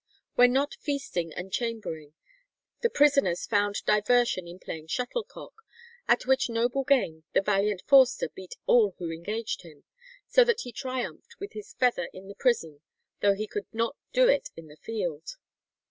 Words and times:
When 0.33 0.51
not 0.51 0.73
feasting 0.81 1.31
and 1.31 1.53
chambering, 1.53 2.15
the 2.81 2.89
prisoners 2.89 3.45
found 3.45 3.85
diversion 3.85 4.47
in 4.47 4.57
playing 4.57 4.87
shuttlecock, 4.87 5.53
"at 6.07 6.25
which 6.25 6.49
noble 6.49 6.83
game 6.83 7.23
the 7.33 7.41
valiant 7.43 7.83
Forster 7.85 8.27
beat 8.29 8.55
all 8.65 8.95
who 8.97 9.11
engaged 9.11 9.61
him, 9.61 9.83
so 10.27 10.43
that 10.43 10.61
he 10.61 10.71
triumphed 10.71 11.35
with 11.39 11.53
his 11.53 11.73
feather 11.75 12.09
in 12.13 12.27
the 12.27 12.33
prison 12.33 12.81
though 13.19 13.35
he 13.35 13.45
could 13.45 13.67
not 13.71 13.95
do 14.11 14.27
it 14.27 14.49
in 14.57 14.69
the 14.69 14.77
field." 14.77 15.37